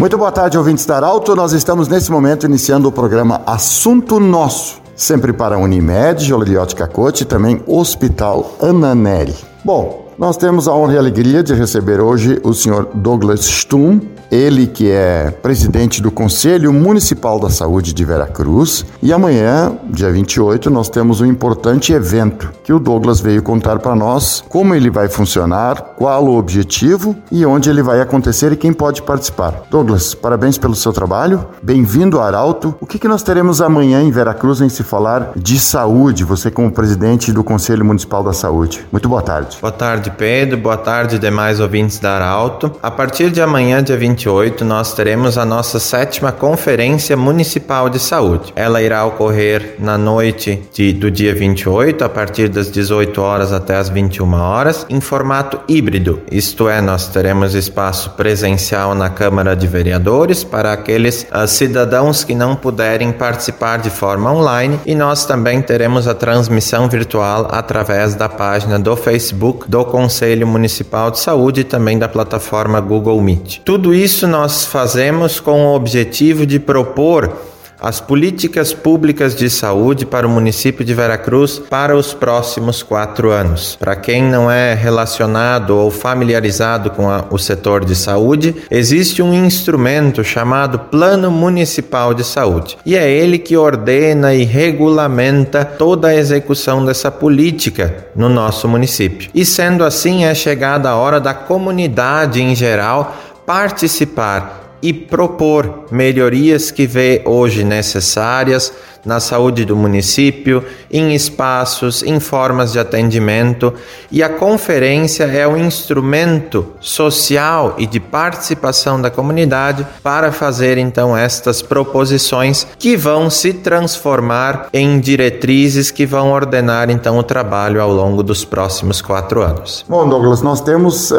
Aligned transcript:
Muito 0.00 0.16
boa 0.16 0.32
tarde, 0.32 0.56
ouvintes 0.56 0.86
da 0.86 0.96
Arauto. 0.96 1.36
Nós 1.36 1.52
estamos 1.52 1.86
nesse 1.86 2.10
momento 2.10 2.46
iniciando 2.46 2.88
o 2.88 2.92
programa 2.92 3.42
Assunto 3.44 4.18
Nosso, 4.18 4.80
sempre 4.96 5.30
para 5.30 5.58
Unimed, 5.58 6.24
Joliliote 6.24 6.74
Cacote 6.74 7.24
e 7.24 7.26
também 7.26 7.62
Hospital 7.66 8.50
Ananelli. 8.62 9.36
Bom, 9.62 10.09
nós 10.20 10.36
temos 10.36 10.68
a 10.68 10.74
honra 10.74 10.92
e 10.92 10.96
a 10.98 11.00
alegria 11.00 11.42
de 11.42 11.54
receber 11.54 11.98
hoje 11.98 12.38
o 12.44 12.52
senhor 12.52 12.90
Douglas 12.92 13.40
Stum, 13.40 13.98
ele 14.30 14.66
que 14.66 14.90
é 14.90 15.30
presidente 15.30 16.02
do 16.02 16.10
Conselho 16.10 16.72
Municipal 16.74 17.40
da 17.40 17.48
Saúde 17.48 17.94
de 17.94 18.04
Veracruz. 18.04 18.84
E 19.02 19.14
amanhã, 19.14 19.72
dia 19.88 20.12
28, 20.12 20.70
nós 20.70 20.90
temos 20.90 21.22
um 21.22 21.26
importante 21.26 21.94
evento 21.94 22.52
que 22.62 22.72
o 22.72 22.78
Douglas 22.78 23.18
veio 23.18 23.42
contar 23.42 23.78
para 23.78 23.96
nós 23.96 24.44
como 24.48 24.74
ele 24.74 24.90
vai 24.90 25.08
funcionar, 25.08 25.94
qual 25.96 26.26
o 26.26 26.36
objetivo 26.36 27.16
e 27.32 27.44
onde 27.46 27.70
ele 27.70 27.82
vai 27.82 28.00
acontecer 28.02 28.52
e 28.52 28.56
quem 28.56 28.74
pode 28.74 29.02
participar. 29.02 29.62
Douglas, 29.70 30.14
parabéns 30.14 30.58
pelo 30.58 30.74
seu 30.74 30.92
trabalho. 30.92 31.46
Bem-vindo 31.62 32.18
ao 32.18 32.24
Arauto. 32.24 32.74
O 32.78 32.86
que, 32.86 32.98
que 32.98 33.08
nós 33.08 33.22
teremos 33.22 33.62
amanhã 33.62 34.02
em 34.02 34.10
Veracruz 34.10 34.60
em 34.60 34.68
se 34.68 34.82
falar 34.82 35.32
de 35.34 35.58
saúde, 35.58 36.24
você 36.24 36.50
como 36.50 36.70
presidente 36.70 37.32
do 37.32 37.42
Conselho 37.42 37.86
Municipal 37.86 38.22
da 38.22 38.34
Saúde? 38.34 38.86
Muito 38.92 39.08
boa 39.08 39.22
tarde. 39.22 39.58
Boa 39.60 39.72
tarde, 39.72 40.09
Pedro. 40.10 40.56
Boa 40.58 40.76
tarde, 40.76 41.18
demais 41.18 41.60
ouvintes 41.60 41.98
da 41.98 42.16
Arauto. 42.16 42.72
A 42.82 42.90
partir 42.90 43.30
de 43.30 43.40
amanhã, 43.40 43.82
dia 43.82 43.96
28, 43.96 44.20
28, 44.20 44.64
nós 44.64 44.92
teremos 44.92 45.38
a 45.38 45.44
nossa 45.44 45.78
sétima 45.78 46.32
Conferência 46.32 47.16
Municipal 47.16 47.88
de 47.88 47.98
Saúde. 47.98 48.52
Ela 48.54 48.82
irá 48.82 49.04
ocorrer 49.04 49.76
na 49.78 49.96
noite 49.96 50.62
de, 50.72 50.92
do 50.92 51.10
dia 51.10 51.34
28, 51.34 52.04
a 52.04 52.08
partir 52.08 52.48
das 52.48 52.70
18 52.70 53.20
horas 53.20 53.52
até 53.52 53.76
as 53.76 53.88
21 53.88 54.32
horas, 54.34 54.86
em 54.88 55.00
formato 55.00 55.60
híbrido, 55.68 56.20
isto 56.30 56.68
é, 56.68 56.80
nós 56.80 57.08
teremos 57.08 57.54
espaço 57.54 58.10
presencial 58.10 58.94
na 58.94 59.08
Câmara 59.08 59.56
de 59.56 59.66
Vereadores 59.66 60.44
para 60.44 60.72
aqueles 60.72 61.26
uh, 61.32 61.46
cidadãos 61.46 62.24
que 62.24 62.34
não 62.34 62.54
puderem 62.54 63.12
participar 63.12 63.78
de 63.78 63.90
forma 63.90 64.32
online 64.32 64.78
e 64.84 64.94
nós 64.94 65.24
também 65.24 65.62
teremos 65.62 66.06
a 66.06 66.14
transmissão 66.14 66.88
virtual 66.88 67.48
através 67.50 68.14
da 68.14 68.28
página 68.28 68.78
do 68.78 68.96
Facebook 68.96 69.68
do 69.68 69.84
Conselho 69.84 69.99
Municipal 70.46 71.10
de 71.10 71.18
Saúde 71.18 71.60
e 71.60 71.64
também 71.64 71.98
da 71.98 72.08
plataforma 72.08 72.80
Google 72.80 73.20
Meet. 73.20 73.60
Tudo 73.64 73.94
isso 73.94 74.26
nós 74.26 74.64
fazemos 74.64 75.40
com 75.40 75.66
o 75.66 75.74
objetivo 75.74 76.46
de 76.46 76.58
propor 76.58 77.49
as 77.80 78.00
políticas 78.00 78.72
públicas 78.72 79.34
de 79.34 79.48
saúde 79.48 80.04
para 80.04 80.26
o 80.26 80.30
município 80.30 80.84
de 80.84 80.94
Veracruz 80.94 81.58
para 81.58 81.96
os 81.96 82.12
próximos 82.12 82.82
quatro 82.82 83.30
anos. 83.30 83.76
Para 83.76 83.96
quem 83.96 84.22
não 84.22 84.50
é 84.50 84.74
relacionado 84.74 85.76
ou 85.76 85.90
familiarizado 85.90 86.90
com 86.90 87.08
a, 87.08 87.24
o 87.30 87.38
setor 87.38 87.84
de 87.84 87.94
saúde, 87.96 88.54
existe 88.70 89.22
um 89.22 89.32
instrumento 89.32 90.22
chamado 90.22 90.78
Plano 90.78 91.30
Municipal 91.30 92.12
de 92.12 92.24
Saúde 92.24 92.76
e 92.84 92.96
é 92.96 93.10
ele 93.10 93.38
que 93.38 93.56
ordena 93.56 94.34
e 94.34 94.44
regulamenta 94.44 95.64
toda 95.64 96.08
a 96.08 96.14
execução 96.14 96.84
dessa 96.84 97.10
política 97.10 98.06
no 98.14 98.28
nosso 98.28 98.68
município. 98.68 99.30
E 99.34 99.44
sendo 99.44 99.84
assim, 99.84 100.24
é 100.24 100.34
chegada 100.34 100.90
a 100.90 100.96
hora 100.96 101.20
da 101.20 101.32
comunidade 101.32 102.42
em 102.42 102.54
geral 102.54 103.16
participar 103.46 104.59
e 104.82 104.92
propor 104.92 105.86
melhorias 105.90 106.70
que 106.70 106.86
vê 106.86 107.22
hoje 107.24 107.64
necessárias 107.64 108.72
na 109.04 109.20
saúde 109.20 109.64
do 109.64 109.76
município, 109.76 110.64
em 110.90 111.14
espaços, 111.14 112.02
em 112.02 112.18
formas 112.20 112.72
de 112.72 112.78
atendimento, 112.78 113.72
e 114.10 114.22
a 114.22 114.28
conferência 114.28 115.24
é 115.24 115.46
um 115.46 115.56
instrumento 115.56 116.66
social 116.80 117.74
e 117.78 117.86
de 117.86 118.00
participação 118.00 119.00
da 119.00 119.10
comunidade 119.10 119.86
para 120.02 120.32
fazer 120.32 120.78
então 120.78 121.16
estas 121.16 121.62
proposições 121.62 122.66
que 122.78 122.96
vão 122.96 123.30
se 123.30 123.52
transformar 123.52 124.68
em 124.72 124.98
diretrizes 125.00 125.90
que 125.90 126.06
vão 126.06 126.32
ordenar 126.32 126.90
então 126.90 127.18
o 127.18 127.22
trabalho 127.22 127.80
ao 127.80 127.92
longo 127.92 128.22
dos 128.22 128.44
próximos 128.44 129.00
quatro 129.00 129.42
anos. 129.42 129.84
Bom, 129.88 130.08
Douglas, 130.08 130.42
nós 130.42 130.60
temos 130.60 131.12
é, 131.12 131.16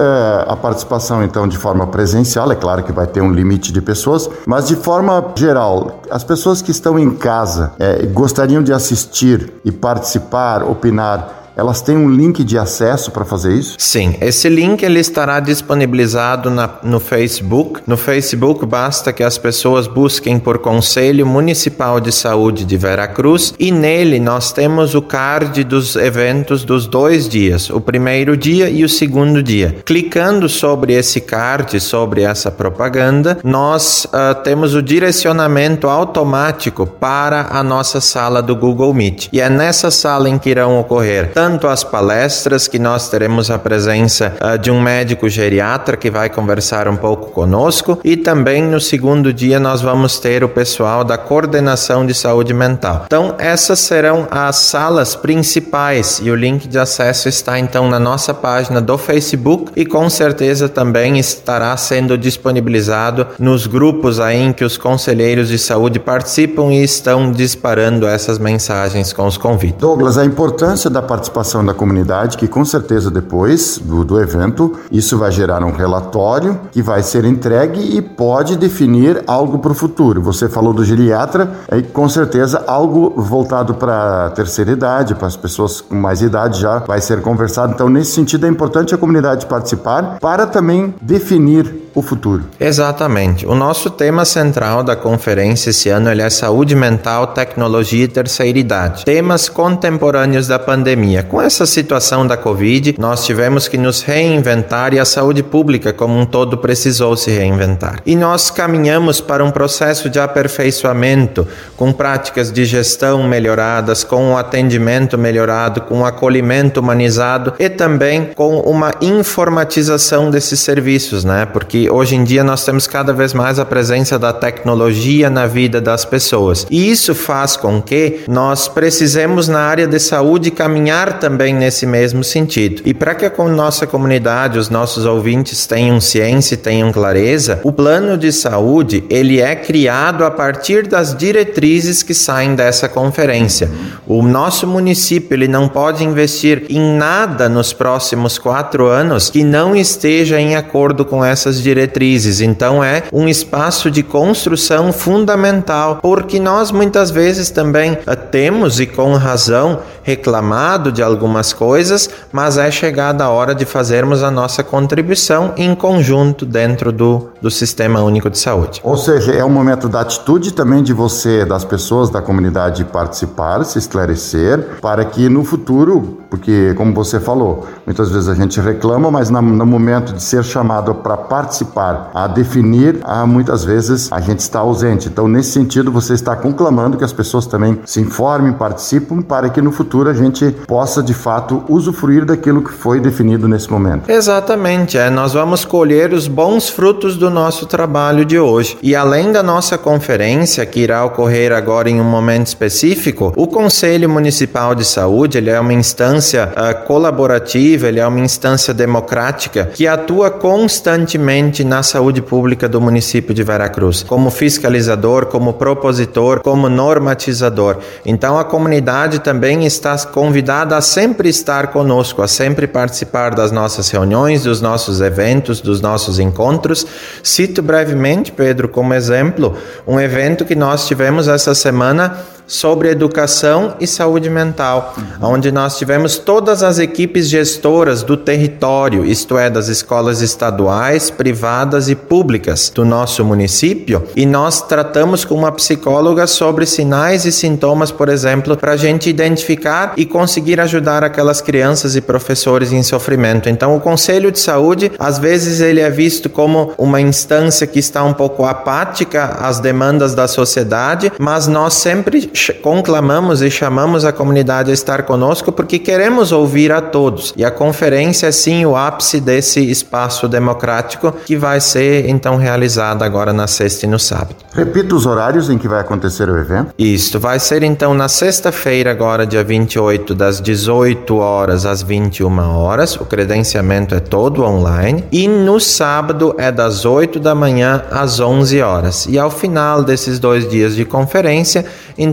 a 0.47 0.55
participação 0.55 1.23
então 1.23 1.47
de 1.47 1.57
forma 1.57 1.87
presencial, 1.87 2.51
é 2.51 2.55
claro 2.55 2.83
que 2.83 2.91
vai 2.91 3.07
ter 3.07 3.21
um 3.21 3.31
limite 3.31 3.71
de 3.71 3.81
pessoas, 3.81 4.29
mas 4.45 4.67
de 4.67 4.75
forma 4.75 5.33
geral, 5.35 6.00
as 6.11 6.25
pessoas 6.25 6.61
que 6.61 6.71
estão 6.71 6.99
em 6.99 7.15
casa 7.15 7.71
é, 7.79 8.05
gostariam 8.05 8.61
de 8.61 8.73
assistir 8.73 9.51
e 9.63 9.71
participar, 9.71 10.61
opinar 10.61 11.40
elas 11.61 11.79
têm 11.79 11.95
um 11.95 12.09
link 12.09 12.43
de 12.43 12.57
acesso 12.57 13.11
para 13.11 13.23
fazer 13.23 13.53
isso? 13.53 13.75
Sim, 13.77 14.17
esse 14.19 14.49
link 14.49 14.81
ele 14.81 14.99
estará 14.99 15.39
disponibilizado 15.39 16.49
na, 16.49 16.67
no 16.81 16.99
Facebook. 16.99 17.81
No 17.85 17.95
Facebook 17.95 18.65
basta 18.65 19.13
que 19.13 19.21
as 19.21 19.37
pessoas 19.37 19.85
busquem 19.85 20.39
por 20.39 20.57
Conselho 20.57 21.23
Municipal 21.23 21.99
de 21.99 22.11
Saúde 22.11 22.65
de 22.65 22.75
Veracruz 22.77 23.53
e 23.59 23.71
nele 23.71 24.19
nós 24.19 24.51
temos 24.51 24.95
o 24.95 25.03
card 25.03 25.63
dos 25.63 25.95
eventos 25.95 26.63
dos 26.63 26.87
dois 26.87 27.29
dias, 27.29 27.69
o 27.69 27.79
primeiro 27.79 28.35
dia 28.35 28.67
e 28.67 28.83
o 28.83 28.89
segundo 28.89 29.43
dia. 29.43 29.75
Clicando 29.85 30.49
sobre 30.49 30.93
esse 30.93 31.21
card, 31.21 31.79
sobre 31.79 32.23
essa 32.23 32.49
propaganda, 32.49 33.37
nós 33.43 34.05
uh, 34.05 34.33
temos 34.43 34.73
o 34.73 34.81
direcionamento 34.81 35.87
automático 35.87 36.87
para 36.87 37.49
a 37.51 37.61
nossa 37.61 38.01
sala 38.01 38.41
do 38.41 38.55
Google 38.55 38.95
Meet. 38.95 39.29
E 39.31 39.39
é 39.39 39.47
nessa 39.47 39.91
sala 39.91 40.27
em 40.27 40.39
que 40.39 40.49
irão 40.49 40.79
ocorrer 40.79 41.33
tanto 41.35 41.50
as 41.67 41.83
palestras, 41.83 42.67
que 42.67 42.79
nós 42.79 43.09
teremos 43.09 43.49
a 43.49 43.57
presença 43.57 44.33
uh, 44.41 44.57
de 44.57 44.71
um 44.71 44.81
médico 44.81 45.29
geriatra 45.29 45.97
que 45.97 46.09
vai 46.09 46.29
conversar 46.29 46.87
um 46.87 46.95
pouco 46.95 47.31
conosco, 47.31 47.99
e 48.03 48.15
também 48.17 48.63
no 48.63 48.79
segundo 48.79 49.33
dia 49.33 49.59
nós 49.59 49.81
vamos 49.81 50.19
ter 50.19 50.43
o 50.43 50.49
pessoal 50.49 51.03
da 51.03 51.17
coordenação 51.17 52.05
de 52.05 52.13
saúde 52.13 52.53
mental. 52.53 53.03
Então, 53.05 53.35
essas 53.37 53.79
serão 53.79 54.27
as 54.29 54.57
salas 54.57 55.15
principais 55.15 56.19
e 56.23 56.29
o 56.29 56.35
link 56.35 56.67
de 56.67 56.77
acesso 56.77 57.27
está 57.27 57.59
então 57.59 57.89
na 57.89 57.99
nossa 57.99 58.33
página 58.33 58.81
do 58.81 58.97
Facebook 58.97 59.71
e 59.75 59.85
com 59.85 60.09
certeza 60.09 60.69
também 60.69 61.17
estará 61.17 61.75
sendo 61.77 62.17
disponibilizado 62.17 63.27
nos 63.39 63.67
grupos 63.67 64.19
aí 64.19 64.41
em 64.41 64.53
que 64.53 64.63
os 64.63 64.77
conselheiros 64.77 65.49
de 65.49 65.57
saúde 65.57 65.99
participam 65.99 66.71
e 66.71 66.83
estão 66.83 67.31
disparando 67.31 68.07
essas 68.07 68.37
mensagens 68.37 69.13
com 69.13 69.25
os 69.25 69.37
convites. 69.37 69.79
Douglas, 69.79 70.17
a 70.17 70.25
importância 70.25 70.89
da 70.89 71.01
participação 71.01 71.30
participação 71.31 71.65
da 71.65 71.73
comunidade, 71.73 72.37
que 72.37 72.47
com 72.47 72.63
certeza 72.63 73.09
depois 73.09 73.79
do, 73.79 74.03
do 74.03 74.21
evento 74.21 74.77
isso 74.91 75.17
vai 75.17 75.31
gerar 75.31 75.63
um 75.63 75.71
relatório 75.71 76.59
que 76.71 76.81
vai 76.81 77.01
ser 77.01 77.25
entregue 77.25 77.97
e 77.97 78.01
pode 78.01 78.57
definir 78.57 79.23
algo 79.25 79.59
para 79.59 79.71
o 79.71 79.75
futuro. 79.75 80.21
Você 80.21 80.49
falou 80.49 80.73
do 80.73 80.83
geriatra, 80.83 81.51
é 81.69 81.81
com 81.81 82.07
certeza 82.09 82.63
algo 82.67 83.13
voltado 83.15 83.73
para 83.75 84.27
a 84.27 84.29
terceira 84.31 84.71
idade, 84.71 85.15
para 85.15 85.27
as 85.27 85.37
pessoas 85.37 85.81
com 85.81 85.95
mais 85.95 86.21
idade 86.21 86.59
já 86.59 86.79
vai 86.79 86.99
ser 86.99 87.21
conversado. 87.21 87.73
Então, 87.73 87.89
nesse 87.89 88.11
sentido, 88.11 88.45
é 88.45 88.49
importante 88.49 88.93
a 88.93 88.97
comunidade 88.97 89.45
participar 89.45 90.17
para 90.19 90.45
também 90.45 90.93
definir 91.01 91.90
o 91.93 92.01
futuro. 92.01 92.45
Exatamente. 92.59 93.45
O 93.45 93.55
nosso 93.55 93.89
tema 93.89 94.25
central 94.25 94.83
da 94.83 94.95
conferência 94.95 95.69
esse 95.69 95.89
ano 95.89 96.09
é 96.09 96.29
saúde 96.29 96.75
mental, 96.75 97.27
tecnologia 97.27 98.05
e 98.05 98.07
terceira 98.07 98.57
idade. 98.57 99.05
Temas 99.05 99.49
contemporâneos 99.49 100.47
da 100.47 100.59
pandemia. 100.59 101.23
Com 101.23 101.41
essa 101.41 101.65
situação 101.65 102.25
da 102.25 102.37
Covid, 102.37 102.95
nós 102.97 103.25
tivemos 103.25 103.67
que 103.67 103.77
nos 103.77 104.01
reinventar 104.01 104.93
e 104.93 104.99
a 104.99 105.05
saúde 105.05 105.43
pública 105.43 105.91
como 105.91 106.17
um 106.17 106.25
todo 106.25 106.57
precisou 106.57 107.15
se 107.17 107.31
reinventar. 107.31 108.01
E 108.05 108.15
nós 108.15 108.49
caminhamos 108.49 109.19
para 109.19 109.43
um 109.43 109.51
processo 109.51 110.09
de 110.09 110.19
aperfeiçoamento, 110.19 111.47
com 111.75 111.91
práticas 111.91 112.51
de 112.51 112.65
gestão 112.65 113.23
melhoradas, 113.23 114.03
com 114.03 114.33
o 114.33 114.37
atendimento 114.37 115.17
melhorado, 115.17 115.81
com 115.81 116.01
o 116.01 116.05
acolhimento 116.05 116.79
humanizado 116.79 117.53
e 117.59 117.69
também 117.69 118.31
com 118.35 118.59
uma 118.59 118.93
informatização 119.01 120.29
desses 120.29 120.59
serviços, 120.59 121.23
né? 121.23 121.45
Porque 121.45 121.80
hoje 121.89 122.15
em 122.15 122.23
dia 122.23 122.43
nós 122.43 122.63
temos 122.63 122.87
cada 122.87 123.13
vez 123.13 123.33
mais 123.33 123.59
a 123.59 123.65
presença 123.65 124.19
da 124.19 124.33
tecnologia 124.33 125.29
na 125.29 125.47
vida 125.47 125.81
das 125.81 126.05
pessoas. 126.05 126.67
E 126.69 126.89
isso 126.91 127.15
faz 127.15 127.55
com 127.55 127.81
que 127.81 128.21
nós 128.27 128.67
precisemos 128.67 129.47
na 129.47 129.59
área 129.59 129.87
de 129.87 129.99
saúde 129.99 130.51
caminhar 130.51 131.19
também 131.19 131.53
nesse 131.53 131.85
mesmo 131.85 132.23
sentido. 132.23 132.81
E 132.85 132.93
para 132.93 133.15
que 133.15 133.25
a 133.25 133.31
nossa 133.49 133.87
comunidade, 133.87 134.59
os 134.59 134.69
nossos 134.69 135.05
ouvintes 135.05 135.65
tenham 135.65 135.99
ciência 135.99 136.55
e 136.55 136.57
tenham 136.57 136.91
clareza, 136.91 137.59
o 137.63 137.71
plano 137.71 138.17
de 138.17 138.31
saúde, 138.31 139.03
ele 139.09 139.39
é 139.39 139.55
criado 139.55 140.23
a 140.23 140.31
partir 140.31 140.87
das 140.87 141.15
diretrizes 141.15 142.03
que 142.03 142.13
saem 142.13 142.55
dessa 142.55 142.87
conferência. 142.87 143.69
O 144.07 144.21
nosso 144.21 144.67
município, 144.67 145.35
ele 145.35 145.47
não 145.47 145.67
pode 145.67 146.03
investir 146.03 146.65
em 146.69 146.97
nada 146.97 147.49
nos 147.49 147.73
próximos 147.73 148.37
quatro 148.37 148.87
anos 148.87 149.29
que 149.29 149.43
não 149.43 149.75
esteja 149.75 150.39
em 150.39 150.55
acordo 150.55 151.03
com 151.03 151.23
essas 151.23 151.61
diretrizes 151.61 151.70
diretrizes. 151.71 152.41
Então 152.41 152.83
é 152.83 153.03
um 153.11 153.27
espaço 153.27 153.89
de 153.89 154.03
construção 154.03 154.91
fundamental, 154.91 155.99
porque 156.01 156.39
nós 156.39 156.71
muitas 156.71 157.09
vezes 157.09 157.49
também 157.49 157.93
uh, 157.93 158.15
temos 158.29 158.79
e 158.79 158.85
com 158.85 159.13
razão 159.13 159.79
reclamado 160.03 160.91
de 160.91 161.01
algumas 161.01 161.53
coisas, 161.53 162.09
mas 162.31 162.57
é 162.57 162.69
chegada 162.71 163.23
a 163.23 163.29
hora 163.29 163.53
de 163.53 163.65
fazermos 163.65 164.23
a 164.23 164.31
nossa 164.31 164.63
contribuição 164.63 165.53
em 165.57 165.75
conjunto 165.75 166.45
dentro 166.45 166.91
do, 166.91 167.29
do 167.41 167.51
Sistema 167.51 168.01
Único 168.01 168.29
de 168.29 168.37
Saúde. 168.37 168.81
Ou 168.83 168.97
seja, 168.97 169.31
é 169.33 169.43
um 169.43 169.49
momento 169.49 169.87
da 169.87 170.01
atitude 170.01 170.53
também 170.53 170.83
de 170.83 170.93
você, 170.93 171.45
das 171.45 171.63
pessoas 171.63 172.09
da 172.09 172.21
comunidade 172.21 172.83
participar, 172.85 173.63
se 173.63 173.77
esclarecer, 173.77 174.79
para 174.81 175.05
que 175.05 175.29
no 175.29 175.43
futuro, 175.43 176.19
porque 176.29 176.73
como 176.75 176.93
você 176.93 177.19
falou, 177.19 177.67
muitas 177.85 178.09
vezes 178.09 178.27
a 178.27 178.33
gente 178.33 178.59
reclama, 178.59 179.11
mas 179.11 179.29
no, 179.29 179.41
no 179.41 179.65
momento 179.65 180.13
de 180.13 180.23
ser 180.23 180.43
chamado 180.43 180.95
para 180.95 181.17
participar, 181.17 182.11
a 182.13 182.27
definir, 182.27 182.99
a, 183.03 183.25
muitas 183.25 183.63
vezes 183.63 184.11
a 184.11 184.19
gente 184.19 184.39
está 184.39 184.59
ausente. 184.59 185.07
Então, 185.07 185.27
nesse 185.27 185.51
sentido, 185.51 185.91
você 185.91 186.13
está 186.13 186.35
conclamando 186.35 186.97
que 186.97 187.03
as 187.03 187.13
pessoas 187.13 187.45
também 187.45 187.79
se 187.85 187.99
informem, 187.99 188.53
participem, 188.53 189.21
para 189.21 189.49
que 189.49 189.61
no 189.61 189.71
futuro 189.71 189.90
a 189.99 190.13
gente 190.13 190.49
possa 190.67 191.03
de 191.03 191.13
fato 191.13 191.63
usufruir 191.67 192.25
daquilo 192.25 192.63
que 192.63 192.71
foi 192.71 192.99
definido 192.99 193.47
nesse 193.47 193.69
momento. 193.69 194.09
Exatamente, 194.09 194.97
é. 194.97 195.09
Nós 195.09 195.33
vamos 195.33 195.65
colher 195.65 196.13
os 196.13 196.27
bons 196.27 196.69
frutos 196.69 197.17
do 197.17 197.29
nosso 197.29 197.65
trabalho 197.65 198.23
de 198.23 198.39
hoje. 198.39 198.77
E 198.81 198.95
além 198.95 199.31
da 199.31 199.43
nossa 199.43 199.77
conferência, 199.77 200.65
que 200.65 200.79
irá 200.79 201.03
ocorrer 201.03 201.51
agora 201.51 201.89
em 201.89 201.99
um 201.99 202.05
momento 202.05 202.47
específico, 202.47 203.33
o 203.35 203.47
Conselho 203.47 204.09
Municipal 204.09 204.73
de 204.73 204.85
Saúde 204.85 205.37
ele 205.37 205.49
é 205.49 205.59
uma 205.59 205.73
instância 205.73 206.51
uh, 206.51 206.85
colaborativa, 206.85 207.87
ele 207.87 207.99
é 207.99 208.07
uma 208.07 208.19
instância 208.19 208.73
democrática 208.73 209.65
que 209.73 209.87
atua 209.87 210.31
constantemente 210.31 211.63
na 211.63 211.83
saúde 211.83 212.21
pública 212.21 212.69
do 212.69 212.79
município 212.79 213.33
de 213.33 213.43
Veracruz, 213.43 214.03
como 214.03 214.29
fiscalizador, 214.29 215.25
como 215.25 215.53
propositor, 215.53 216.41
como 216.41 216.69
normatizador. 216.69 217.77
Então 218.05 218.37
a 218.37 218.43
comunidade 218.43 219.19
também 219.19 219.65
está 219.65 219.80
convidada 220.11 220.77
a 220.77 220.81
sempre 220.81 221.29
estar 221.29 221.67
conosco, 221.67 222.21
a 222.21 222.27
sempre 222.27 222.67
participar 222.67 223.35
das 223.35 223.51
nossas 223.51 223.89
reuniões, 223.89 224.43
dos 224.43 224.61
nossos 224.61 225.01
eventos, 225.01 225.61
dos 225.61 225.81
nossos 225.81 226.19
encontros. 226.19 226.85
Cito 227.23 227.61
brevemente, 227.61 228.31
Pedro, 228.31 228.69
como 228.69 228.93
exemplo, 228.93 229.57
um 229.87 229.99
evento 229.99 230.45
que 230.45 230.55
nós 230.55 230.87
tivemos 230.87 231.27
essa 231.27 231.55
semana 231.55 232.17
sobre 232.47 232.89
educação 232.89 233.75
e 233.79 233.87
saúde 233.87 234.29
mental, 234.29 234.93
uhum. 234.97 235.33
onde 235.33 235.51
nós 235.51 235.77
tivemos 235.77 236.17
todas 236.17 236.63
as 236.63 236.79
equipes 236.79 237.29
gestoras 237.29 238.03
do 238.03 238.17
território, 238.17 239.05
isto 239.05 239.37
é, 239.37 239.49
das 239.49 239.67
escolas 239.67 240.21
estaduais, 240.21 241.09
privadas 241.09 241.89
e 241.89 241.95
públicas 241.95 242.71
do 242.73 242.83
nosso 242.83 243.23
município, 243.23 244.03
e 244.15 244.25
nós 244.25 244.61
tratamos 244.61 245.23
com 245.23 245.35
uma 245.35 245.51
psicóloga 245.51 246.27
sobre 246.27 246.65
sinais 246.65 247.25
e 247.25 247.31
sintomas, 247.31 247.91
por 247.91 248.09
exemplo, 248.09 248.57
para 248.57 248.73
a 248.73 248.77
gente 248.77 249.09
identificar 249.09 249.93
e 249.95 250.05
conseguir 250.05 250.59
ajudar 250.59 251.03
aquelas 251.03 251.41
crianças 251.41 251.95
e 251.95 252.01
professores 252.01 252.71
em 252.71 252.83
sofrimento. 252.83 253.49
Então, 253.49 253.75
o 253.75 253.79
Conselho 253.79 254.31
de 254.31 254.39
Saúde, 254.39 254.91
às 254.99 255.17
vezes, 255.17 255.61
ele 255.61 255.79
é 255.79 255.89
visto 255.89 256.29
como 256.29 256.73
uma 256.77 256.99
instância 256.99 257.65
que 257.65 257.79
está 257.79 258.03
um 258.03 258.13
pouco 258.13 258.45
apática 258.45 259.37
às 259.39 259.59
demandas 259.59 260.13
da 260.13 260.27
sociedade, 260.27 261.11
mas 261.19 261.47
nós 261.47 261.73
sempre 261.73 262.29
conclamamos 262.49 263.41
e 263.41 263.49
chamamos 263.49 264.05
a 264.05 264.11
comunidade 264.11 264.71
a 264.71 264.73
estar 264.73 265.03
conosco 265.03 265.51
porque 265.51 265.79
queremos 265.79 266.31
ouvir 266.31 266.71
a 266.71 266.81
todos. 266.81 267.33
E 267.35 267.45
a 267.45 267.51
conferência 267.51 268.27
é 268.27 268.31
sim 268.31 268.65
o 268.65 268.75
ápice 268.75 269.19
desse 269.19 269.59
espaço 269.69 270.27
democrático 270.27 271.11
que 271.25 271.37
vai 271.37 271.59
ser 271.59 272.07
então 272.09 272.37
realizada 272.37 273.05
agora 273.05 273.33
na 273.33 273.47
sexta 273.47 273.85
e 273.85 273.89
no 273.89 273.99
sábado. 273.99 274.35
Repita 274.53 274.95
os 274.95 275.05
horários 275.05 275.49
em 275.49 275.57
que 275.57 275.67
vai 275.67 275.79
acontecer 275.79 276.29
o 276.29 276.37
evento. 276.37 276.73
Isto 276.77 277.19
vai 277.19 277.39
ser 277.39 277.63
então 277.63 277.93
na 277.93 278.09
sexta-feira, 278.09 278.91
agora 278.91 279.25
dia 279.25 279.43
28, 279.43 280.13
das 280.13 280.41
18 280.41 281.15
horas 281.17 281.65
às 281.65 281.81
21 281.81 282.39
horas. 282.57 282.95
O 282.95 283.05
credenciamento 283.05 283.95
é 283.95 283.99
todo 283.99 284.43
online. 284.43 285.03
E 285.11 285.27
no 285.27 285.59
sábado 285.59 286.35
é 286.37 286.51
das 286.51 286.85
8 286.85 287.19
da 287.19 287.33
manhã 287.33 287.83
às 287.91 288.19
11 288.19 288.61
horas. 288.61 289.05
E 289.05 289.17
ao 289.17 289.31
final 289.31 289.83
desses 289.83 290.19
dois 290.19 290.47
dias 290.49 290.75
de 290.75 290.83
conferência, 290.83 291.65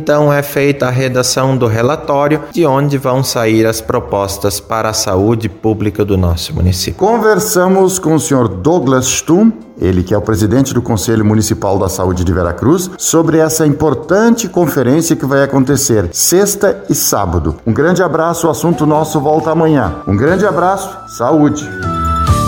então 0.09 0.33
é 0.33 0.43
feita 0.43 0.87
a 0.87 0.91
redação 0.91 1.55
do 1.55 1.67
relatório 1.67 2.45
de 2.51 2.65
onde 2.65 2.97
vão 2.97 3.23
sair 3.23 3.67
as 3.67 3.83
propostas 3.83 4.59
para 4.59 4.89
a 4.89 4.95
saúde 4.95 5.51
pública 5.51 6.03
do 6.03 6.17
nosso 6.17 6.55
município. 6.55 6.99
Conversamos 6.99 7.99
com 7.99 8.15
o 8.15 8.19
senhor 8.19 8.49
Douglas 8.49 9.05
Stum, 9.05 9.53
ele 9.79 10.03
que 10.03 10.15
é 10.15 10.17
o 10.17 10.23
presidente 10.23 10.73
do 10.73 10.81
Conselho 10.81 11.27
Municipal 11.27 11.79
da 11.79 11.91
Saúde 11.91 12.25
de 12.25 12.33
Veracruz, 12.33 12.91
sobre 12.97 13.37
essa 13.37 13.67
importante 13.67 14.49
conferência 14.49 15.15
que 15.15 15.27
vai 15.27 15.43
acontecer 15.43 16.09
sexta 16.11 16.83
e 16.89 16.95
sábado. 16.95 17.57
Um 17.67 17.75
grande 17.75 18.03
abraço, 18.03 18.47
o 18.47 18.51
assunto 18.51 18.87
nosso 18.87 19.21
volta 19.21 19.51
amanhã. 19.51 19.97
Um 20.07 20.17
grande 20.17 20.47
abraço, 20.47 20.89
saúde. 21.19 21.69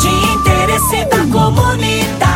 De 0.01 0.09
interesse 0.09 1.05
da 1.11 1.19
comunidade, 1.31 2.30